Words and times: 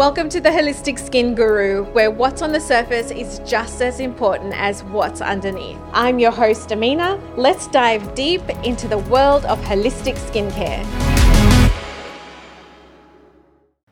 Welcome 0.00 0.30
to 0.30 0.40
the 0.40 0.48
Holistic 0.48 0.98
Skin 0.98 1.34
Guru, 1.34 1.84
where 1.92 2.10
what's 2.10 2.40
on 2.40 2.52
the 2.52 2.58
surface 2.58 3.10
is 3.10 3.38
just 3.40 3.82
as 3.82 4.00
important 4.00 4.54
as 4.56 4.82
what's 4.84 5.20
underneath. 5.20 5.76
I'm 5.92 6.18
your 6.18 6.30
host, 6.30 6.70
Aamena. 6.70 7.20
Let's 7.36 7.66
dive 7.66 8.14
deep 8.14 8.40
into 8.64 8.88
the 8.88 8.96
world 8.96 9.44
of 9.44 9.60
holistic 9.60 10.14
skincare. 10.16 10.86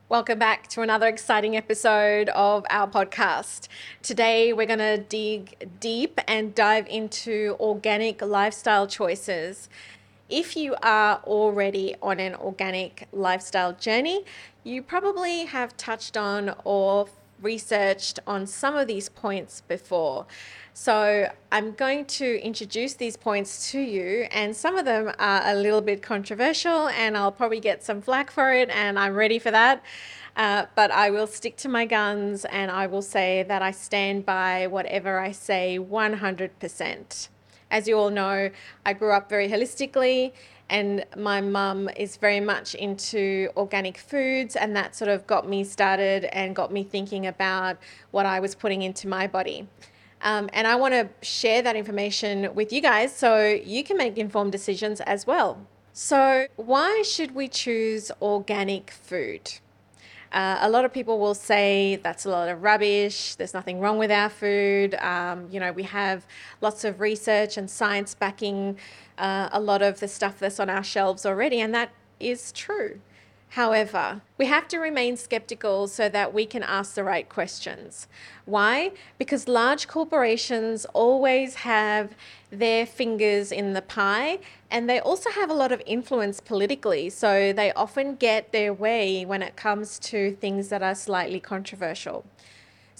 Welcome 0.08 0.38
back 0.38 0.68
to 0.68 0.80
another 0.80 1.08
exciting 1.08 1.58
episode 1.58 2.30
of 2.30 2.64
our 2.70 2.88
podcast. 2.88 3.68
Today, 4.02 4.54
we're 4.54 4.66
going 4.66 4.78
to 4.78 4.96
dig 4.96 5.68
deep 5.78 6.18
and 6.26 6.54
dive 6.54 6.86
into 6.86 7.54
organic 7.60 8.22
lifestyle 8.22 8.86
choices. 8.86 9.68
If 10.28 10.56
you 10.56 10.74
are 10.82 11.22
already 11.24 11.94
on 12.02 12.20
an 12.20 12.34
organic 12.34 13.08
lifestyle 13.12 13.72
journey, 13.72 14.24
you 14.62 14.82
probably 14.82 15.46
have 15.46 15.76
touched 15.76 16.18
on 16.18 16.54
or 16.64 17.08
researched 17.40 18.18
on 18.26 18.46
some 18.46 18.76
of 18.76 18.86
these 18.88 19.08
points 19.08 19.62
before. 19.62 20.26
So 20.74 21.30
I'm 21.50 21.72
going 21.72 22.04
to 22.06 22.40
introduce 22.44 22.94
these 22.94 23.16
points 23.16 23.70
to 23.72 23.80
you, 23.80 24.26
and 24.30 24.54
some 24.54 24.76
of 24.76 24.84
them 24.84 25.12
are 25.18 25.42
a 25.44 25.54
little 25.54 25.80
bit 25.80 26.02
controversial, 26.02 26.88
and 26.88 27.16
I'll 27.16 27.32
probably 27.32 27.60
get 27.60 27.82
some 27.82 28.02
flack 28.02 28.30
for 28.30 28.52
it, 28.52 28.68
and 28.70 28.98
I'm 28.98 29.14
ready 29.14 29.38
for 29.38 29.50
that. 29.50 29.82
Uh, 30.36 30.66
but 30.76 30.90
I 30.90 31.10
will 31.10 31.26
stick 31.26 31.56
to 31.56 31.68
my 31.68 31.84
guns 31.84 32.44
and 32.44 32.70
I 32.70 32.86
will 32.86 33.02
say 33.02 33.42
that 33.48 33.60
I 33.60 33.72
stand 33.72 34.24
by 34.24 34.68
whatever 34.68 35.18
I 35.18 35.32
say 35.32 35.80
100%. 35.80 37.28
As 37.70 37.86
you 37.86 37.98
all 37.98 38.10
know, 38.10 38.50
I 38.86 38.92
grew 38.92 39.12
up 39.12 39.28
very 39.28 39.48
holistically 39.48 40.32
and 40.70 41.04
my 41.16 41.40
mum 41.40 41.88
is 41.96 42.16
very 42.16 42.40
much 42.40 42.74
into 42.74 43.48
organic 43.56 43.98
foods 43.98 44.56
and 44.56 44.76
that 44.76 44.94
sort 44.94 45.10
of 45.10 45.26
got 45.26 45.48
me 45.48 45.64
started 45.64 46.24
and 46.26 46.54
got 46.54 46.72
me 46.72 46.84
thinking 46.84 47.26
about 47.26 47.78
what 48.10 48.26
I 48.26 48.40
was 48.40 48.54
putting 48.54 48.82
into 48.82 49.08
my 49.08 49.26
body. 49.26 49.66
Um, 50.20 50.50
and 50.52 50.66
I 50.66 50.76
want 50.76 50.94
to 50.94 51.08
share 51.26 51.62
that 51.62 51.76
information 51.76 52.54
with 52.54 52.72
you 52.72 52.80
guys 52.80 53.14
so 53.14 53.46
you 53.46 53.84
can 53.84 53.96
make 53.96 54.18
informed 54.18 54.52
decisions 54.52 55.00
as 55.02 55.26
well. 55.26 55.66
So, 55.92 56.46
why 56.56 57.02
should 57.02 57.34
we 57.34 57.48
choose 57.48 58.10
organic 58.20 58.90
food? 58.90 59.58
Uh, 60.32 60.58
a 60.60 60.68
lot 60.68 60.84
of 60.84 60.92
people 60.92 61.18
will 61.18 61.34
say 61.34 61.96
that's 62.02 62.26
a 62.26 62.30
lot 62.30 62.48
of 62.48 62.62
rubbish. 62.62 63.34
There's 63.36 63.54
nothing 63.54 63.80
wrong 63.80 63.98
with 63.98 64.10
our 64.10 64.28
food. 64.28 64.94
Um, 64.96 65.48
you 65.50 65.58
know, 65.58 65.72
we 65.72 65.84
have 65.84 66.26
lots 66.60 66.84
of 66.84 67.00
research 67.00 67.56
and 67.56 67.70
science 67.70 68.14
backing 68.14 68.78
uh, 69.16 69.48
a 69.52 69.60
lot 69.60 69.82
of 69.82 70.00
the 70.00 70.08
stuff 70.08 70.38
that's 70.38 70.60
on 70.60 70.68
our 70.68 70.84
shelves 70.84 71.24
already, 71.24 71.60
and 71.60 71.74
that 71.74 71.90
is 72.20 72.52
true. 72.52 73.00
However, 73.50 74.20
we 74.36 74.46
have 74.46 74.68
to 74.68 74.78
remain 74.78 75.16
skeptical 75.16 75.88
so 75.88 76.08
that 76.10 76.34
we 76.34 76.44
can 76.44 76.62
ask 76.62 76.94
the 76.94 77.02
right 77.02 77.28
questions. 77.28 78.06
Why? 78.44 78.92
Because 79.18 79.48
large 79.48 79.88
corporations 79.88 80.84
always 80.92 81.54
have 81.56 82.14
their 82.50 82.84
fingers 82.84 83.50
in 83.50 83.72
the 83.72 83.82
pie 83.82 84.38
and 84.70 84.88
they 84.88 85.00
also 85.00 85.30
have 85.30 85.50
a 85.50 85.54
lot 85.54 85.72
of 85.72 85.82
influence 85.86 86.40
politically. 86.40 87.08
So 87.08 87.52
they 87.52 87.72
often 87.72 88.16
get 88.16 88.52
their 88.52 88.72
way 88.72 89.24
when 89.24 89.42
it 89.42 89.56
comes 89.56 89.98
to 90.00 90.32
things 90.32 90.68
that 90.68 90.82
are 90.82 90.94
slightly 90.94 91.40
controversial. 91.40 92.24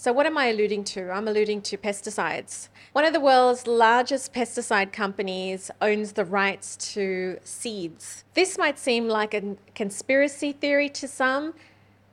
So, 0.01 0.13
what 0.13 0.25
am 0.25 0.37
I 0.37 0.45
alluding 0.45 0.85
to? 0.95 1.11
I'm 1.11 1.27
alluding 1.27 1.61
to 1.63 1.77
pesticides. 1.77 2.69
One 2.93 3.03
of 3.03 3.11
the 3.11 3.19
world's 3.19 3.67
largest 3.67 4.33
pesticide 4.33 4.93
companies 4.93 5.69
owns 5.81 6.13
the 6.13 6.23
rights 6.23 6.77
to 6.93 7.37
seeds. 7.43 8.23
This 8.33 8.57
might 8.57 8.79
seem 8.79 9.09
like 9.09 9.33
a 9.33 9.57
conspiracy 9.75 10.53
theory 10.53 10.87
to 10.87 11.05
some, 11.05 11.53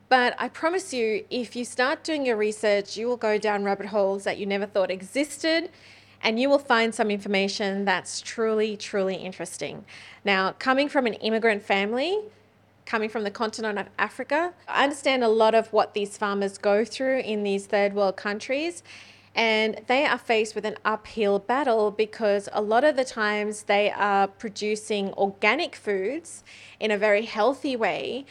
but 0.09 0.35
I 0.37 0.49
promise 0.49 0.93
you, 0.93 1.27
if 1.31 1.55
you 1.55 1.65
start 1.65 2.03
doing 2.03 2.27
your 2.27 2.37
research, 2.37 2.97
you 2.97 3.07
will 3.07 3.17
go 3.17 3.39
down 3.39 3.63
rabbit 3.63 3.87
holes 3.87 4.25
that 4.25 4.37
you 4.37 4.47
never 4.47 4.67
thought 4.67 4.91
existed 4.91 5.71
and 6.25 6.41
you 6.41 6.49
will 6.49 6.59
find 6.59 6.93
some 6.93 7.09
information 7.09 7.85
that's 7.85 8.21
truly, 8.21 8.77
truly 8.77 9.15
interesting. 9.15 9.85
Now, 10.25 10.57
coming 10.59 10.89
from 10.89 11.07
an 11.07 11.15
immigrant 11.15 11.63
family, 11.63 12.19
coming 12.87 13.11
from 13.11 13.25
the 13.25 13.31
continent 13.31 13.79
of 13.79 13.89
Africa. 13.99 14.55
I 14.69 14.85
understand 14.85 15.23
a 15.23 15.29
lot 15.29 15.55
of 15.55 15.73
what 15.73 15.93
these 15.93 16.17
farmers 16.17 16.57
go 16.57 16.85
through 16.85 17.19
in 17.19 17.43
these 17.43 17.67
third 17.67 17.93
world 17.93 18.17
countries. 18.17 18.83
And 19.35 19.83
they 19.87 20.07
are 20.07 20.17
faced 20.17 20.55
with 20.55 20.65
an 20.65 20.77
uphill 20.83 21.39
battle 21.39 21.91
because 21.91 22.49
a 22.55 22.63
lot 22.63 22.85
of 22.85 22.97
the 22.97 23.05
times 23.05 23.65
they 23.65 23.91
are 23.91 24.29
producing 24.29 25.13
organic 25.13 25.77
foods 25.77 26.43
in 26.81 26.91
a 26.91 26.97
very 26.97 27.27
healthy 27.27 27.77
way. 27.77 28.25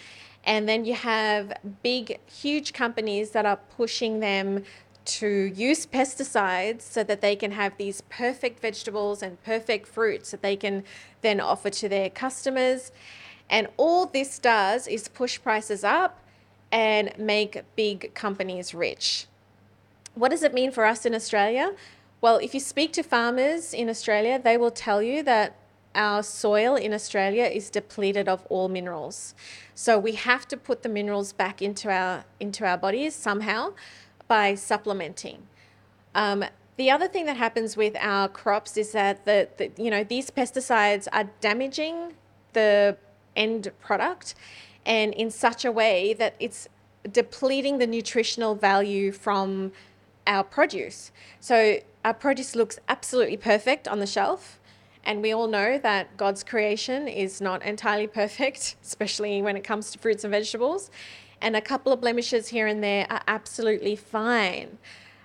And 0.43 0.67
then 0.67 0.83
you 0.85 0.95
have 0.95 1.53
big, 1.83 2.19
huge 2.25 2.73
companies 2.73 3.31
that 3.31 3.45
are 3.45 3.57
pushing 3.57 4.19
them 4.19 4.63
to 5.05 5.27
use 5.55 5.85
pesticides 5.85 6.81
so 6.81 7.03
that 7.03 7.21
they 7.21 7.35
can 7.35 7.51
have 7.51 7.77
these 7.77 8.01
perfect 8.09 8.59
vegetables 8.59 9.21
and 9.21 9.41
perfect 9.43 9.87
fruits 9.87 10.31
that 10.31 10.41
they 10.41 10.55
can 10.55 10.83
then 11.21 11.39
offer 11.39 11.69
to 11.69 11.87
their 11.87 12.09
customers. 12.09 12.91
And 13.49 13.67
all 13.77 14.05
this 14.05 14.39
does 14.39 14.87
is 14.87 15.07
push 15.07 15.41
prices 15.41 15.83
up 15.83 16.19
and 16.71 17.13
make 17.17 17.63
big 17.75 18.13
companies 18.13 18.73
rich. 18.73 19.27
What 20.13 20.29
does 20.31 20.43
it 20.43 20.53
mean 20.53 20.71
for 20.71 20.85
us 20.85 21.05
in 21.05 21.13
Australia? 21.13 21.73
Well, 22.21 22.37
if 22.37 22.53
you 22.53 22.59
speak 22.59 22.93
to 22.93 23.03
farmers 23.03 23.73
in 23.73 23.89
Australia, 23.89 24.39
they 24.39 24.57
will 24.57 24.71
tell 24.71 25.01
you 25.01 25.21
that 25.23 25.57
our 25.93 26.23
soil 26.23 26.75
in 26.75 26.93
Australia 26.93 27.45
is 27.45 27.69
depleted 27.69 28.27
of 28.27 28.45
all 28.49 28.67
minerals. 28.67 29.33
So 29.73 29.97
we 29.97 30.13
have 30.13 30.47
to 30.49 30.57
put 30.57 30.83
the 30.83 30.89
minerals 30.89 31.31
back 31.33 31.61
into 31.61 31.89
our 31.89 32.25
into 32.39 32.65
our 32.65 32.77
bodies 32.77 33.15
somehow 33.15 33.73
by 34.27 34.55
supplementing. 34.55 35.47
Um, 36.13 36.43
the 36.77 36.91
other 36.91 37.07
thing 37.07 37.25
that 37.25 37.37
happens 37.37 37.77
with 37.77 37.95
our 37.99 38.27
crops 38.27 38.75
is 38.75 38.91
that 38.91 39.25
the, 39.25 39.47
the 39.57 39.71
you 39.77 39.89
know 39.89 40.03
these 40.03 40.29
pesticides 40.29 41.07
are 41.13 41.29
damaging 41.39 42.13
the 42.53 42.97
end 43.35 43.71
product 43.81 44.35
and 44.85 45.13
in 45.13 45.31
such 45.31 45.65
a 45.65 45.71
way 45.71 46.13
that 46.13 46.35
it's 46.39 46.67
depleting 47.11 47.77
the 47.77 47.87
nutritional 47.87 48.55
value 48.55 49.11
from 49.11 49.71
our 50.27 50.43
produce. 50.43 51.11
So 51.39 51.79
our 52.03 52.13
produce 52.13 52.55
looks 52.55 52.79
absolutely 52.87 53.37
perfect 53.37 53.87
on 53.87 53.99
the 53.99 54.07
shelf. 54.07 54.59
And 55.03 55.21
we 55.21 55.31
all 55.31 55.47
know 55.47 55.77
that 55.77 56.17
God's 56.17 56.43
creation 56.43 57.07
is 57.07 57.39
not 57.39 57.63
entirely 57.63 58.07
perfect, 58.21 58.75
especially 58.83 59.41
when 59.41 59.55
it 59.55 59.63
comes 59.63 59.91
to 59.91 59.99
fruits 59.99 60.23
and 60.23 60.31
vegetables. 60.31 60.89
And 61.41 61.55
a 61.55 61.61
couple 61.61 61.91
of 61.91 62.01
blemishes 62.01 62.47
here 62.47 62.65
and 62.65 62.83
there 62.83 63.05
are 63.09 63.21
absolutely 63.27 63.95
fine. 63.95 64.77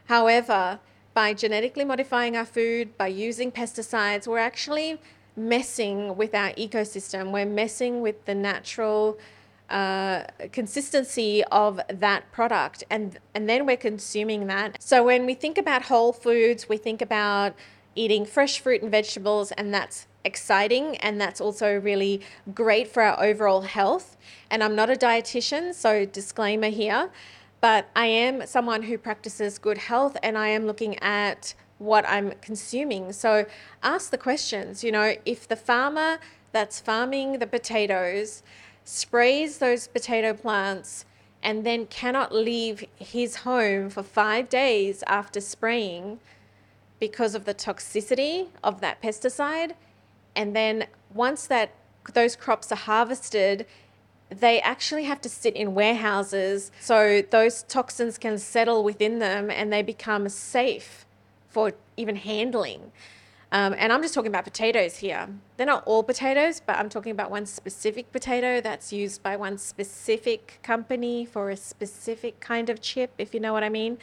However, 0.06 0.80
by 1.14 1.34
genetically 1.34 1.84
modifying 1.84 2.36
our 2.36 2.44
food, 2.44 2.96
by 2.98 3.06
using 3.06 3.50
pesticides, 3.50 4.26
we're 4.26 4.38
actually 4.38 5.00
messing 5.48 6.16
with 6.16 6.34
our 6.34 6.50
ecosystem. 6.52 7.32
We're 7.32 7.46
messing 7.46 8.00
with 8.00 8.24
the 8.26 8.34
natural 8.34 9.18
uh, 9.68 10.24
consistency 10.52 11.44
of 11.44 11.80
that 11.88 12.30
product, 12.32 12.84
and 12.90 13.18
and 13.34 13.48
then 13.48 13.66
we're 13.66 13.76
consuming 13.76 14.46
that. 14.48 14.82
So 14.82 15.04
when 15.04 15.26
we 15.26 15.34
think 15.34 15.58
about 15.58 15.82
whole 15.82 16.12
foods, 16.12 16.68
we 16.68 16.76
think 16.76 17.00
about 17.00 17.54
eating 17.94 18.24
fresh 18.24 18.60
fruit 18.60 18.82
and 18.82 18.90
vegetables, 18.90 19.52
and 19.52 19.72
that's 19.72 20.06
exciting 20.24 20.96
and 20.98 21.20
that's 21.20 21.40
also 21.40 21.78
really 21.78 22.20
great 22.54 22.88
for 22.88 23.02
our 23.02 23.22
overall 23.22 23.62
health. 23.62 24.16
And 24.50 24.62
I'm 24.62 24.74
not 24.74 24.90
a 24.90 24.94
dietitian, 24.94 25.74
so 25.74 26.04
disclaimer 26.04 26.68
here, 26.68 27.10
but 27.60 27.88
I 27.96 28.06
am 28.06 28.46
someone 28.46 28.82
who 28.82 28.98
practices 28.98 29.58
good 29.58 29.78
health 29.78 30.16
and 30.22 30.36
I 30.36 30.48
am 30.48 30.66
looking 30.66 30.98
at 31.02 31.54
what 31.80 32.06
I'm 32.06 32.32
consuming. 32.42 33.12
So 33.12 33.46
ask 33.82 34.10
the 34.10 34.18
questions. 34.18 34.84
You 34.84 34.92
know, 34.92 35.16
if 35.24 35.48
the 35.48 35.56
farmer 35.56 36.18
that's 36.52 36.78
farming 36.78 37.38
the 37.38 37.46
potatoes 37.46 38.42
sprays 38.84 39.58
those 39.58 39.88
potato 39.88 40.34
plants 40.34 41.04
and 41.42 41.64
then 41.64 41.86
cannot 41.86 42.34
leave 42.34 42.84
his 42.96 43.36
home 43.36 43.88
for 43.88 44.02
five 44.02 44.48
days 44.48 45.02
after 45.06 45.40
spraying 45.40 46.20
because 46.98 47.34
of 47.34 47.46
the 47.46 47.54
toxicity 47.54 48.48
of 48.62 48.82
that 48.82 49.00
pesticide, 49.00 49.72
and 50.36 50.54
then 50.54 50.86
once 51.14 51.46
that 51.46 51.70
those 52.12 52.36
crops 52.36 52.70
are 52.70 52.76
harvested, 52.76 53.66
they 54.28 54.60
actually 54.60 55.04
have 55.04 55.20
to 55.22 55.28
sit 55.28 55.56
in 55.56 55.74
warehouses 55.74 56.70
so 56.78 57.22
those 57.30 57.62
toxins 57.64 58.18
can 58.18 58.36
settle 58.36 58.84
within 58.84 59.18
them 59.18 59.50
and 59.50 59.72
they 59.72 59.82
become 59.82 60.28
safe 60.28 61.06
for 61.50 61.72
even 61.96 62.16
handling. 62.16 62.92
Um, 63.52 63.74
and 63.76 63.92
I'm 63.92 64.00
just 64.00 64.14
talking 64.14 64.28
about 64.28 64.44
potatoes 64.44 64.98
here. 64.98 65.28
They're 65.56 65.66
not 65.66 65.82
all 65.84 66.04
potatoes, 66.04 66.62
but 66.64 66.76
I'm 66.76 66.88
talking 66.88 67.10
about 67.10 67.30
one 67.30 67.46
specific 67.46 68.12
potato 68.12 68.60
that's 68.60 68.92
used 68.92 69.22
by 69.22 69.36
one 69.36 69.58
specific 69.58 70.60
company 70.62 71.24
for 71.24 71.50
a 71.50 71.56
specific 71.56 72.38
kind 72.38 72.70
of 72.70 72.80
chip, 72.80 73.12
if 73.18 73.34
you 73.34 73.40
know 73.40 73.52
what 73.52 73.64
I 73.64 73.68
mean. 73.68 73.98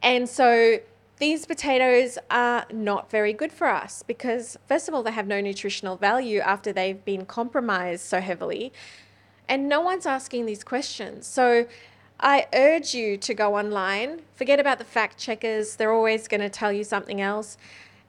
And 0.00 0.28
so 0.28 0.78
these 1.18 1.44
potatoes 1.44 2.18
are 2.30 2.66
not 2.72 3.10
very 3.10 3.32
good 3.32 3.50
for 3.50 3.66
us 3.66 4.04
because, 4.06 4.56
first 4.68 4.86
of 4.86 4.94
all, 4.94 5.02
they 5.02 5.10
have 5.10 5.26
no 5.26 5.40
nutritional 5.40 5.96
value 5.96 6.38
after 6.38 6.72
they've 6.72 7.04
been 7.04 7.26
compromised 7.26 8.04
so 8.04 8.20
heavily. 8.20 8.72
And 9.48 9.68
no 9.68 9.80
one's 9.80 10.06
asking 10.06 10.46
these 10.46 10.62
questions. 10.62 11.26
So 11.26 11.66
I 12.20 12.46
urge 12.52 12.94
you 12.94 13.16
to 13.18 13.34
go 13.34 13.56
online. 13.56 14.22
Forget 14.34 14.58
about 14.58 14.78
the 14.78 14.84
fact 14.84 15.18
checkers, 15.18 15.76
they're 15.76 15.92
always 15.92 16.26
going 16.26 16.40
to 16.40 16.48
tell 16.48 16.72
you 16.72 16.82
something 16.82 17.20
else. 17.20 17.56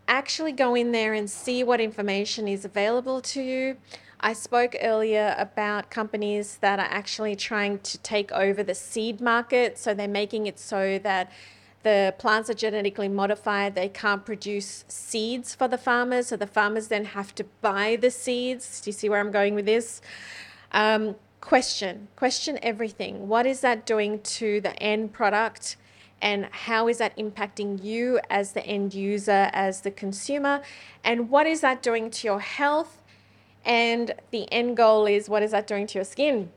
Actually, 0.08 0.52
go 0.52 0.74
in 0.74 0.92
there 0.92 1.14
and 1.14 1.30
see 1.30 1.64
what 1.64 1.80
information 1.80 2.48
is 2.48 2.66
available 2.66 3.22
to 3.22 3.42
you. 3.42 3.78
I 4.20 4.34
spoke 4.34 4.76
earlier 4.82 5.36
about 5.38 5.92
companies 5.92 6.58
that 6.62 6.80
are 6.80 6.88
actually 6.90 7.36
trying 7.36 7.80
to 7.80 7.98
take 8.00 8.32
over 8.32 8.64
the 8.64 8.76
seed 8.76 9.22
market. 9.22 9.78
So 9.78 9.94
they're 9.94 10.08
making 10.08 10.48
it 10.48 10.60
so 10.60 11.00
that 11.00 11.32
the 11.84 12.14
plants 12.18 12.50
are 12.50 12.56
genetically 12.56 13.08
modified, 13.08 13.74
they 13.76 13.88
can't 13.88 14.26
produce 14.26 14.84
seeds 14.90 15.56
for 15.56 15.68
the 15.70 15.78
farmers. 15.78 16.28
So 16.28 16.36
the 16.36 16.48
farmers 16.48 16.90
then 16.90 17.06
have 17.06 17.34
to 17.36 17.46
buy 17.62 17.96
the 17.96 18.12
seeds. 18.12 18.82
Do 18.82 18.90
you 18.90 18.94
see 18.94 19.08
where 19.08 19.20
I'm 19.20 19.32
going 19.32 19.56
with 19.56 19.66
this? 19.66 20.02
Um, 20.74 21.16
question 21.42 22.08
question 22.16 22.60
everything. 22.62 23.28
What 23.28 23.46
is 23.46 23.62
that 23.62 23.86
doing 23.86 24.22
to 24.22 24.62
the 24.62 24.78
end 24.82 25.14
product? 25.14 25.78
And 26.22 26.48
how 26.52 26.90
is 26.90 26.98
that 26.98 27.16
impacting 27.18 27.82
you 27.82 28.20
as 28.30 28.52
the 28.52 28.66
end 28.66 28.94
user 28.94 29.50
as 29.54 29.82
the 29.82 29.92
consumer? 29.92 30.62
And 31.04 31.30
what 31.30 31.48
is 31.48 31.62
that 31.62 31.82
doing 31.82 32.12
to 32.12 32.28
your 32.28 32.42
health? 32.42 33.02
And 33.64 34.14
the 34.32 34.52
end 34.52 34.76
goal 34.76 35.06
is 35.06 35.30
what 35.30 35.44
is 35.44 35.52
that 35.52 35.66
doing 35.66 35.88
to 35.88 35.98
your 36.00 36.06
skin? 36.06 36.52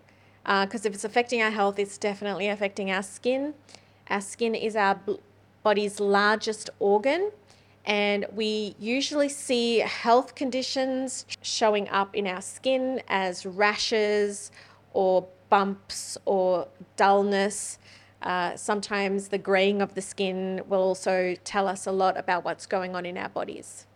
Because 0.45 0.85
uh, 0.85 0.89
if 0.89 0.95
it's 0.95 1.05
affecting 1.05 1.41
our 1.41 1.51
health 1.51 1.79
it's 1.79 1.97
definitely 1.97 2.49
affecting 2.49 2.91
our 2.91 3.03
skin. 3.03 3.55
Our 4.11 4.21
skin 4.21 4.55
is 4.55 4.75
our 4.75 4.99
body's 5.63 6.01
largest 6.01 6.71
organ 6.81 7.31
and 7.85 8.27
we 8.33 8.77
usually 8.79 9.29
see 9.29 9.79
health 9.79 10.35
conditions 10.35 11.27
showing 11.43 11.89
up 11.89 12.15
in 12.15 12.27
our 12.27 12.41
skin 12.41 13.03
as 13.09 13.45
rashes 13.45 14.53
or 14.93 15.27
bumps 15.49 16.17
or 16.25 16.69
dullness. 16.97 17.79
Uh, 18.23 18.57
sometimes 18.57 19.29
the 19.29 19.39
graying 19.39 19.83
of 19.83 19.95
the 19.95 20.01
skin 20.01 20.63
will 20.69 20.81
also 20.81 21.35
tell 21.45 21.67
us 21.67 21.87
a 21.87 21.93
lot 21.93 22.17
about 22.17 22.45
what's 22.45 22.67
going 22.67 22.95
on 22.95 23.05
in 23.05 23.19
our 23.19 23.29
bodies. 23.29 23.87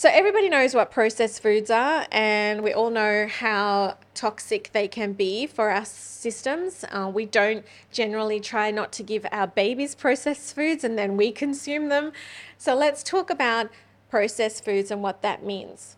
So, 0.00 0.08
everybody 0.12 0.48
knows 0.48 0.74
what 0.74 0.92
processed 0.92 1.42
foods 1.42 1.70
are, 1.70 2.06
and 2.12 2.62
we 2.62 2.72
all 2.72 2.90
know 2.90 3.26
how 3.26 3.96
toxic 4.14 4.70
they 4.72 4.86
can 4.86 5.12
be 5.12 5.46
for 5.46 5.70
our 5.70 5.84
systems. 5.84 6.84
Uh, 6.92 7.10
we 7.12 7.26
don't 7.26 7.64
generally 7.90 8.38
try 8.38 8.70
not 8.70 8.92
to 8.92 9.02
give 9.02 9.26
our 9.32 9.48
babies 9.48 9.96
processed 9.96 10.54
foods 10.54 10.84
and 10.84 10.96
then 10.96 11.16
we 11.16 11.32
consume 11.32 11.88
them. 11.88 12.12
So, 12.56 12.76
let's 12.76 13.02
talk 13.02 13.28
about 13.28 13.70
processed 14.08 14.64
foods 14.64 14.92
and 14.92 15.02
what 15.02 15.22
that 15.22 15.44
means. 15.44 15.96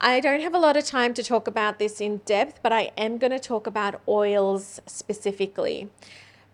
I 0.00 0.20
don't 0.20 0.42
have 0.42 0.54
a 0.54 0.60
lot 0.60 0.76
of 0.76 0.84
time 0.84 1.12
to 1.14 1.24
talk 1.24 1.48
about 1.48 1.80
this 1.80 2.00
in 2.00 2.18
depth, 2.18 2.60
but 2.62 2.72
I 2.72 2.92
am 2.96 3.18
going 3.18 3.32
to 3.32 3.40
talk 3.40 3.66
about 3.66 4.00
oils 4.06 4.80
specifically. 4.86 5.90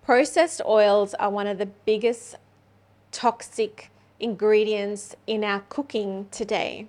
Processed 0.02 0.62
oils 0.64 1.12
are 1.14 1.28
one 1.28 1.46
of 1.46 1.58
the 1.58 1.66
biggest 1.66 2.36
toxic 3.12 3.90
ingredients 4.18 5.14
in 5.26 5.44
our 5.44 5.60
cooking 5.68 6.26
today. 6.30 6.88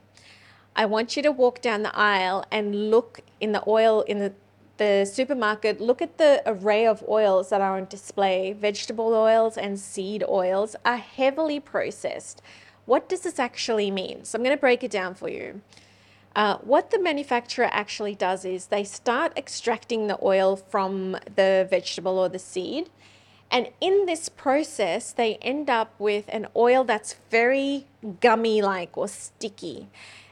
I 0.77 0.85
want 0.85 1.17
you 1.17 1.23
to 1.23 1.31
walk 1.31 1.61
down 1.61 1.83
the 1.83 1.93
aisle 1.93 2.45
and 2.49 2.89
look 2.89 3.19
in 3.41 3.51
the 3.51 3.63
oil 3.67 4.03
in 4.03 4.19
the, 4.19 4.31
the 4.77 5.03
supermarket, 5.03 5.81
look 5.81 6.01
at 6.01 6.17
the 6.17 6.41
array 6.45 6.87
of 6.87 7.03
oils 7.09 7.49
that 7.49 7.59
are 7.59 7.75
on 7.75 7.87
display. 7.87 8.53
Vegetable 8.53 9.13
oils 9.13 9.57
and 9.57 9.77
seed 9.77 10.23
oils 10.25 10.77
are 10.85 10.95
heavily 10.95 11.59
processed. 11.59 12.41
What 12.85 13.09
does 13.09 13.21
this 13.21 13.39
actually 13.39 13.91
mean? 13.91 14.23
So 14.23 14.37
I'm 14.37 14.43
going 14.43 14.55
to 14.55 14.61
break 14.61 14.85
it 14.85 14.91
down 14.91 15.15
for 15.15 15.27
you. 15.27 15.61
Uh, 16.35 16.57
what 16.57 16.91
the 16.91 16.99
manufacturer 16.99 17.69
actually 17.71 18.13
does 18.13 18.43
is 18.43 18.67
they 18.67 18.83
start 18.83 19.31
extracting 19.37 20.07
the 20.07 20.19
oil 20.21 20.57
from 20.57 21.13
the 21.35 21.65
vegetable 21.69 22.19
or 22.19 22.27
the 22.27 22.39
seed. 22.39 22.89
And 23.49 23.69
in 23.79 24.05
this 24.05 24.27
process, 24.27 25.13
they 25.13 25.35
end 25.35 25.69
up 25.69 25.93
with 25.97 26.25
an 26.27 26.47
oil 26.55 26.83
that's 26.83 27.15
very 27.31 27.85
gummy 28.19 28.61
like 28.61 28.97
or 28.97 29.07
sticky. 29.07 29.87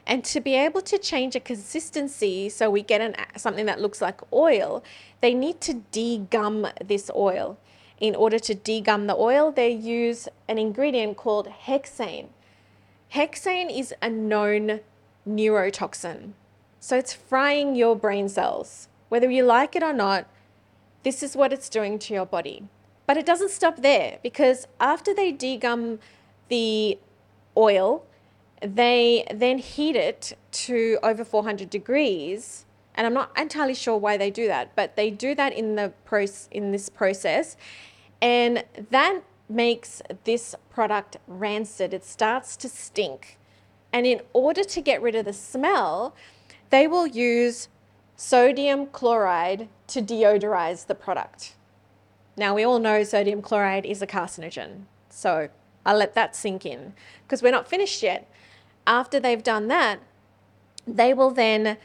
And 0.06 0.22
to 0.24 0.40
be 0.40 0.54
able 0.54 0.82
to 0.82 0.98
change 0.98 1.34
a 1.34 1.40
consistency 1.40 2.50
so 2.50 2.70
we 2.70 2.82
get 2.82 3.00
an, 3.00 3.14
something 3.36 3.64
that 3.64 3.80
looks 3.80 4.02
like 4.02 4.20
oil, 4.30 4.84
they 5.22 5.32
need 5.32 5.62
to 5.62 5.82
degum 5.90 6.70
this 6.86 7.10
oil. 7.16 7.56
In 7.98 8.14
order 8.14 8.38
to 8.40 8.54
degum 8.54 9.06
the 9.06 9.16
oil, 9.16 9.50
they 9.52 9.70
use 9.70 10.28
an 10.48 10.58
ingredient 10.58 11.16
called 11.16 11.48
hexane. 11.48 12.26
Hexane 13.14 13.74
is 13.74 13.94
a 14.02 14.10
known 14.10 14.80
neurotoxin. 15.28 16.32
So 16.80 16.96
it's 16.96 17.12
frying 17.12 17.74
your 17.74 17.96
brain 17.96 18.28
cells. 18.28 18.88
Whether 19.08 19.30
you 19.30 19.44
like 19.44 19.74
it 19.74 19.82
or 19.82 19.92
not, 19.92 20.26
this 21.02 21.22
is 21.22 21.36
what 21.36 21.52
it's 21.52 21.68
doing 21.68 21.98
to 22.00 22.14
your 22.14 22.26
body. 22.26 22.68
But 23.06 23.16
it 23.16 23.26
doesn't 23.26 23.50
stop 23.50 23.76
there 23.82 24.18
because 24.22 24.66
after 24.80 25.14
they 25.14 25.32
degum 25.32 25.98
the 26.48 26.98
oil, 27.56 28.04
they 28.60 29.26
then 29.32 29.58
heat 29.58 29.96
it 29.96 30.36
to 30.52 30.98
over 31.02 31.24
400 31.24 31.68
degrees. 31.68 32.64
And 32.94 33.06
I'm 33.06 33.14
not 33.14 33.30
entirely 33.38 33.74
sure 33.74 33.96
why 33.96 34.16
they 34.16 34.30
do 34.30 34.46
that, 34.46 34.74
but 34.76 34.96
they 34.96 35.10
do 35.10 35.34
that 35.34 35.52
in 35.52 35.74
the 35.74 35.92
pro- 36.04 36.26
in 36.50 36.70
this 36.70 36.88
process, 36.88 37.56
and 38.22 38.64
that 38.90 39.20
makes 39.48 40.00
this 40.22 40.54
product 40.70 41.16
rancid. 41.26 41.92
It 41.92 42.04
starts 42.04 42.56
to 42.58 42.68
stink. 42.68 43.36
And 43.94 44.08
in 44.08 44.22
order 44.32 44.64
to 44.64 44.80
get 44.80 45.00
rid 45.00 45.14
of 45.14 45.24
the 45.24 45.32
smell, 45.32 46.16
they 46.70 46.88
will 46.88 47.06
use 47.06 47.68
sodium 48.16 48.86
chloride 48.86 49.68
to 49.86 50.02
deodorize 50.02 50.86
the 50.86 50.96
product. 50.96 51.54
Now, 52.36 52.56
we 52.56 52.64
all 52.64 52.80
know 52.80 53.04
sodium 53.04 53.40
chloride 53.40 53.86
is 53.86 54.02
a 54.02 54.06
carcinogen. 54.08 54.86
So 55.10 55.48
I'll 55.86 55.96
let 55.96 56.14
that 56.14 56.34
sink 56.34 56.66
in 56.66 56.94
because 57.22 57.40
we're 57.40 57.52
not 57.52 57.68
finished 57.68 58.02
yet. 58.02 58.28
After 58.84 59.20
they've 59.20 59.42
done 59.42 59.68
that, 59.68 60.00
they 60.88 61.14
will 61.14 61.30
then 61.30 61.78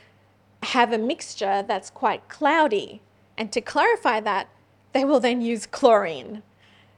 have 0.64 0.92
a 0.92 0.98
mixture 0.98 1.64
that's 1.68 1.92
quite 1.92 2.28
cloudy. 2.28 3.04
And 3.38 3.52
to 3.52 3.62
clarify 3.62 4.20
that, 4.22 4.50
they 4.94 5.06
will 5.06 5.20
then 5.20 5.42
use 5.42 5.68
chlorine. 5.68 6.42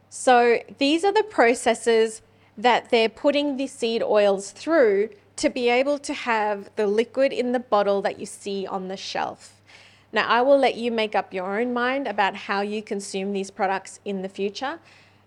So 0.10 0.60
these 0.78 1.04
are 1.04 1.12
the 1.12 1.24
processes 1.24 2.22
that 2.57 2.89
they're 2.89 3.09
putting 3.09 3.57
the 3.57 3.68
seed 3.68 4.03
oils 4.03 4.51
through 4.51 5.09
to 5.38 5.50
be 5.50 5.69
able 5.69 5.98
to 6.00 6.13
have 6.13 6.69
the 6.75 6.86
liquid 6.86 7.33
in 7.33 7.51
the 7.51 7.59
bottle 7.59 8.01
that 8.01 8.19
you 8.19 8.25
see 8.25 8.68
on 8.68 8.88
the 8.88 8.98
shelf. 8.98 9.62
Now, 10.13 10.27
I 10.27 10.42
will 10.42 10.57
let 10.57 10.75
you 10.75 10.92
make 10.92 11.15
up 11.15 11.33
your 11.33 11.59
own 11.59 11.74
mind 11.74 12.07
about 12.07 12.36
how 12.36 12.62
you 12.62 12.83
consume 12.83 13.31
these 13.31 13.50
products 13.50 14.00
in 14.03 14.21
the 14.21 14.30
future. 14.30 14.80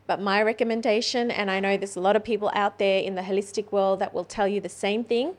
But 0.07 0.21
my 0.21 0.43
recommendation, 0.43 1.31
and 1.31 1.51
I 1.51 1.61
know 1.61 1.77
there's 1.79 1.97
a 1.97 2.01
lot 2.01 2.17
of 2.17 2.23
people 2.23 2.51
out 2.55 2.79
there 2.79 3.01
in 3.01 3.15
the 3.15 3.23
holistic 3.23 3.73
world 3.73 4.01
that 4.01 4.13
will 4.13 4.25
tell 4.25 4.47
you 4.47 4.61
the 4.61 4.69
same 4.69 5.03
thing, 5.03 5.37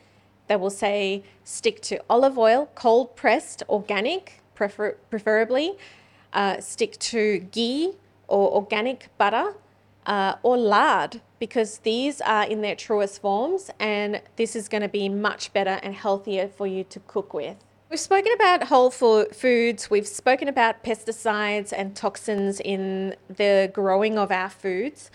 they 0.48 0.56
will 0.56 0.72
say 0.72 1.24
stick 1.44 1.82
to 1.84 2.02
olive 2.10 2.38
oil, 2.38 2.70
cold 2.74 3.16
pressed, 3.16 3.62
organic, 3.70 4.42
prefer- 4.56 4.98
preferably, 5.10 5.74
uh, 6.34 6.60
stick 6.60 6.98
to 7.00 7.40
ghee 7.52 7.94
or 8.28 8.52
organic 8.56 9.10
butter 9.18 9.54
uh, 10.06 10.36
or 10.42 10.58
lard 10.58 11.22
because 11.40 11.80
these 11.80 12.22
are 12.22 12.46
in 12.46 12.62
their 12.62 12.76
truest 12.76 13.22
forms 13.22 13.70
and 13.80 14.22
this 14.36 14.56
is 14.56 14.68
going 14.68 14.82
to 14.82 14.90
be 14.90 15.10
much 15.10 15.54
better 15.54 15.80
and 15.84 15.94
healthier 15.94 16.48
for 16.48 16.68
you 16.68 16.84
to 16.86 17.00
cook 17.02 17.34
with. 17.34 17.58
We've 17.90 18.00
spoken 18.00 18.34
about 18.34 18.64
whole 18.64 18.90
foods, 18.90 19.90
we've 19.90 20.08
spoken 20.08 20.48
about 20.48 20.84
pesticides 20.84 21.72
and 21.76 21.96
toxins 21.96 22.60
in 22.60 23.16
the 23.30 23.70
growing 23.74 24.18
of 24.18 24.32
our 24.32 24.50
foods, 24.50 25.12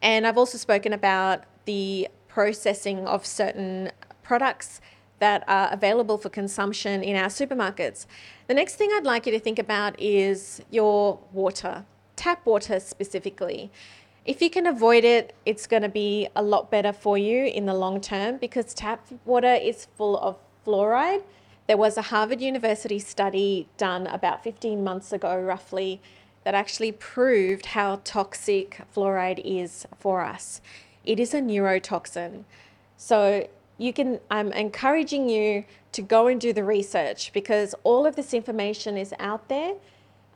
and 0.00 0.26
I've 0.26 0.38
also 0.38 0.56
spoken 0.56 0.92
about 0.92 1.44
the 1.66 2.08
processing 2.26 3.06
of 3.06 3.26
certain 3.26 3.92
products 4.22 4.80
that 5.18 5.44
are 5.46 5.72
available 5.72 6.18
for 6.18 6.28
consumption 6.28 7.02
in 7.02 7.16
our 7.16 7.28
supermarkets. 7.28 8.06
The 8.46 8.54
next 8.54 8.76
thing 8.76 8.90
I'd 8.92 9.04
like 9.04 9.26
you 9.26 9.32
to 9.32 9.40
think 9.40 9.58
about 9.58 9.98
is 10.00 10.62
your 10.70 11.18
water, 11.32 11.84
tap 12.16 12.44
water 12.46 12.80
specifically. 12.80 13.70
If 14.26 14.42
you 14.42 14.50
can 14.50 14.66
avoid 14.66 15.04
it, 15.04 15.36
it's 15.46 15.68
going 15.68 15.84
to 15.84 15.88
be 15.88 16.26
a 16.34 16.42
lot 16.42 16.68
better 16.68 16.92
for 16.92 17.16
you 17.16 17.44
in 17.44 17.66
the 17.66 17.74
long 17.74 18.00
term 18.00 18.38
because 18.38 18.74
tap 18.74 19.06
water 19.24 19.54
is 19.54 19.86
full 19.96 20.18
of 20.18 20.36
fluoride. 20.66 21.22
There 21.68 21.76
was 21.76 21.96
a 21.96 22.02
Harvard 22.02 22.40
University 22.40 22.98
study 22.98 23.68
done 23.76 24.08
about 24.08 24.42
15 24.42 24.82
months 24.82 25.12
ago, 25.12 25.40
roughly, 25.40 26.00
that 26.42 26.54
actually 26.54 26.90
proved 26.90 27.66
how 27.66 28.00
toxic 28.02 28.80
fluoride 28.92 29.40
is 29.44 29.86
for 29.96 30.24
us. 30.24 30.60
It 31.04 31.20
is 31.20 31.32
a 31.32 31.40
neurotoxin. 31.40 32.42
So 32.96 33.48
you 33.78 33.92
can 33.92 34.18
I'm 34.28 34.50
encouraging 34.52 35.28
you 35.28 35.64
to 35.92 36.02
go 36.02 36.26
and 36.26 36.40
do 36.40 36.52
the 36.52 36.64
research 36.64 37.32
because 37.32 37.76
all 37.84 38.04
of 38.04 38.16
this 38.16 38.34
information 38.34 38.96
is 38.96 39.14
out 39.20 39.48
there 39.48 39.74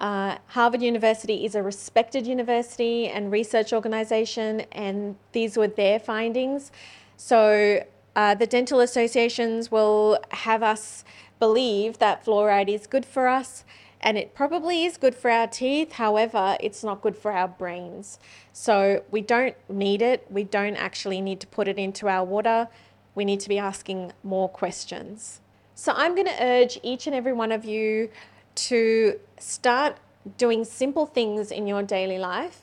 uh, 0.01 0.39
Harvard 0.49 0.83
University 0.83 1.45
is 1.45 1.55
a 1.55 1.63
respected 1.63 2.27
university 2.27 3.07
and 3.09 3.31
research 3.31 3.73
organization, 3.73 4.63
and 4.73 5.17
these 5.33 5.57
were 5.57 5.69
their 5.69 5.99
findings. 6.01 6.73
So 7.17 7.85
uh, 8.17 8.35
the 8.35 8.47
dental 8.47 8.81
associations 8.81 9.71
will 9.71 10.19
have 10.31 10.63
us 10.63 11.05
believe 11.39 11.99
that 11.99 12.25
fluoride 12.25 12.69
is 12.69 12.87
good 12.87 13.05
for 13.05 13.29
us. 13.29 13.65
and 14.01 14.17
it 14.17 14.35
probably 14.35 14.85
is 14.85 14.97
good 14.97 15.15
for 15.15 15.31
our 15.31 15.47
teeth. 15.47 15.93
However, 15.93 16.57
it's 16.61 16.83
not 16.83 17.03
good 17.03 17.17
for 17.17 17.33
our 17.33 17.49
brains. 17.49 18.19
So 18.53 19.05
we 19.11 19.21
don't 19.21 19.55
need 19.69 20.01
it. 20.03 20.27
We 20.31 20.45
don't 20.45 20.77
actually 20.77 21.21
need 21.21 21.41
to 21.41 21.47
put 21.47 21.69
it 21.69 21.79
into 21.79 22.09
our 22.09 22.25
water. 22.25 22.69
We 23.15 23.25
need 23.25 23.41
to 23.41 23.49
be 23.49 23.59
asking 23.59 24.13
more 24.23 24.49
questions. 24.49 25.41
So 25.75 25.93
I'm 25.95 26.15
going 26.15 26.27
to 26.27 26.43
urge 26.43 26.79
each 26.83 27.07
and 27.07 27.15
every 27.15 27.33
one 27.33 27.53
of 27.53 27.65
you 27.65 28.11
to 28.55 29.19
start 29.39 29.97
doing 30.37 30.65
simple 30.65 31.07
things 31.07 31.51
in 31.51 31.67
your 31.67 31.83
daily 31.83 32.19
life. 32.19 32.63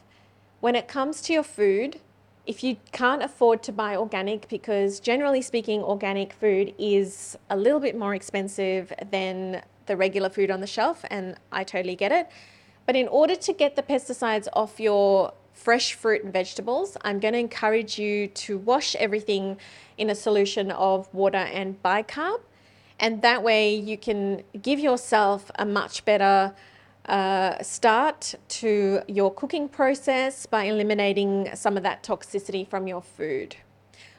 When 0.59 0.75
it 0.75 0.87
comes 0.87 1.21
to 1.23 1.33
your 1.33 1.43
food, 1.43 1.99
if 2.45 2.63
you 2.63 2.77
can't 2.91 3.21
afford 3.21 3.61
to 3.63 3.71
buy 3.71 3.95
organic, 3.95 4.47
because 4.47 4.99
generally 4.99 5.41
speaking, 5.41 5.81
organic 5.81 6.33
food 6.33 6.73
is 6.79 7.37
a 7.49 7.57
little 7.57 7.79
bit 7.79 7.97
more 7.97 8.15
expensive 8.15 8.93
than 9.11 9.61
the 9.85 9.97
regular 9.97 10.29
food 10.29 10.49
on 10.49 10.61
the 10.61 10.67
shelf, 10.67 11.03
and 11.09 11.35
I 11.51 11.63
totally 11.63 11.95
get 11.95 12.11
it. 12.11 12.29
But 12.85 12.95
in 12.95 13.07
order 13.09 13.35
to 13.35 13.53
get 13.53 13.75
the 13.75 13.83
pesticides 13.83 14.47
off 14.53 14.79
your 14.79 15.33
fresh 15.53 15.93
fruit 15.93 16.23
and 16.23 16.31
vegetables, 16.31 16.95
I'm 17.01 17.19
going 17.19 17.33
to 17.33 17.39
encourage 17.39 17.99
you 17.99 18.27
to 18.27 18.57
wash 18.57 18.95
everything 18.95 19.57
in 19.97 20.09
a 20.09 20.15
solution 20.15 20.71
of 20.71 21.13
water 21.13 21.37
and 21.37 21.81
bicarb. 21.83 22.39
And 22.99 23.21
that 23.21 23.43
way 23.43 23.75
you 23.75 23.97
can 23.97 24.43
give 24.61 24.79
yourself 24.79 25.51
a 25.55 25.65
much 25.65 26.03
better 26.05 26.53
uh, 27.07 27.61
start 27.61 28.35
to 28.49 29.01
your 29.07 29.33
cooking 29.33 29.69
process 29.69 30.45
by 30.45 30.65
eliminating 30.65 31.49
some 31.55 31.77
of 31.77 31.83
that 31.83 32.03
toxicity 32.03 32.67
from 32.67 32.87
your 32.87 33.01
food. 33.01 33.55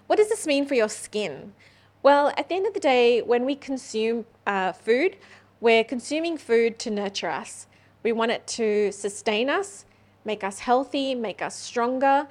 What 0.07 0.17
does 0.17 0.29
this 0.29 0.47
mean 0.47 0.65
for 0.65 0.75
your 0.75 0.89
skin? 0.89 1.53
Well, 2.03 2.33
at 2.37 2.49
the 2.49 2.55
end 2.55 2.67
of 2.67 2.75
the 2.75 2.81
day, 2.81 3.21
when 3.21 3.45
we 3.45 3.57
consume 3.57 4.25
uh, 4.47 4.73
food, 4.73 5.17
we're 5.61 5.85
consuming 5.85 6.39
food 6.39 6.79
to 6.79 6.91
nurture 6.91 7.29
us. 7.29 7.67
We 8.03 8.13
want 8.13 8.31
it 8.31 8.47
to 8.47 8.93
sustain 8.93 9.51
us, 9.51 9.85
make 10.25 10.45
us 10.45 10.61
healthy, 10.61 11.15
make 11.15 11.43
us 11.43 11.57
stronger. 11.57 12.29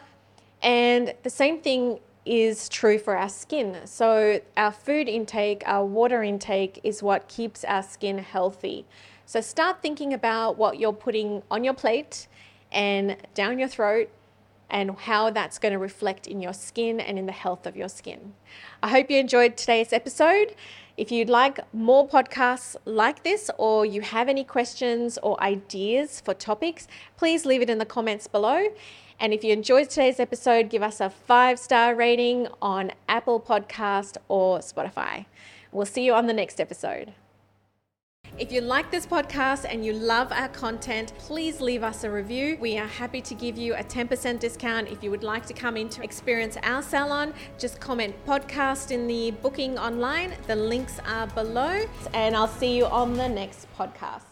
And 0.63 1.13
the 1.23 1.29
same 1.29 1.59
thing 1.59 1.99
is 2.27 2.69
true 2.69 2.99
for 2.99 3.15
our 3.15 3.29
skin. 3.29 3.77
So, 3.85 4.41
our 4.55 4.71
food 4.71 5.07
intake, 5.07 5.63
our 5.65 5.85
water 5.85 6.21
intake 6.23 6.79
is 6.83 7.01
what 7.01 7.27
keeps 7.27 7.63
our 7.63 7.83
skin 7.83 8.19
healthy. 8.19 8.85
So 9.27 9.41
start 9.41 9.81
thinking 9.81 10.13
about 10.13 10.57
what 10.57 10.79
you're 10.79 10.93
putting 10.93 11.43
on 11.51 11.65
your 11.65 11.73
plate 11.73 12.29
and 12.71 13.17
down 13.33 13.59
your 13.59 13.67
throat 13.67 14.09
and 14.69 14.91
how 14.91 15.31
that's 15.31 15.59
going 15.59 15.73
to 15.73 15.77
reflect 15.77 16.27
in 16.27 16.39
your 16.39 16.53
skin 16.53 17.01
and 17.01 17.19
in 17.19 17.25
the 17.25 17.33
health 17.33 17.67
of 17.67 17.75
your 17.75 17.89
skin. 17.89 18.35
I 18.81 18.87
hope 18.87 19.11
you 19.11 19.17
enjoyed 19.17 19.57
today's 19.57 19.91
episode. 19.91 20.55
If 20.97 21.11
you'd 21.11 21.29
like 21.29 21.59
more 21.75 22.07
podcasts 22.07 22.75
like 22.85 23.23
this, 23.23 23.51
or 23.59 23.85
you 23.85 24.01
have 24.01 24.27
any 24.27 24.43
questions 24.43 25.19
or 25.21 25.39
ideas 25.43 26.19
for 26.21 26.33
topics, 26.33 26.87
please 27.17 27.45
leave 27.45 27.61
it 27.61 27.69
in 27.69 27.77
the 27.77 27.85
comments 27.85 28.25
below. 28.25 28.69
And 29.19 29.31
if 29.31 29.43
you 29.43 29.53
enjoyed 29.53 29.91
today's 29.91 30.19
episode, 30.19 30.71
give 30.71 30.81
us 30.81 30.99
a 30.99 31.11
five 31.11 31.59
star 31.59 31.93
rating 31.93 32.47
on 32.63 32.93
Apple 33.07 33.39
Podcast 33.39 34.17
or 34.27 34.57
Spotify. 34.59 35.25
We'll 35.71 35.85
see 35.85 36.03
you 36.03 36.15
on 36.15 36.25
the 36.25 36.33
next 36.33 36.59
episode. 36.59 37.13
If 38.39 38.51
you 38.51 38.61
like 38.61 38.91
this 38.91 39.07
podcast 39.07 39.65
and 39.67 39.83
you 39.83 39.93
love 39.93 40.31
our 40.31 40.49
content, 40.49 41.11
please 41.17 41.59
leave 41.59 41.81
us 41.81 42.03
a 42.03 42.11
review. 42.11 42.55
We 42.61 42.77
are 42.77 42.85
happy 42.85 43.19
to 43.19 43.33
give 43.33 43.57
you 43.57 43.73
a 43.73 43.83
10% 43.83 44.39
discount 44.39 44.89
if 44.89 45.03
you 45.03 45.09
would 45.09 45.23
like 45.23 45.47
to 45.47 45.55
come 45.55 45.75
in 45.75 45.89
to 45.89 46.03
experience 46.03 46.55
our 46.61 46.83
salon. 46.83 47.33
Just 47.57 47.79
comment 47.79 48.13
podcast 48.27 48.91
in 48.91 49.07
the 49.07 49.31
booking 49.31 49.79
online. 49.79 50.35
The 50.45 50.55
links 50.55 50.99
are 51.07 51.25
below, 51.25 51.83
and 52.13 52.35
I'll 52.35 52.47
see 52.47 52.77
you 52.77 52.85
on 52.85 53.15
the 53.15 53.27
next 53.27 53.65
podcast. 53.75 54.26